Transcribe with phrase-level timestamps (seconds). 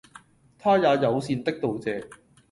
[0.57, 2.03] 她也友善的道謝